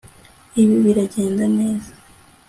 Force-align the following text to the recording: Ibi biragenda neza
Ibi 0.61 0.75
biragenda 0.85 1.43
neza 1.57 1.91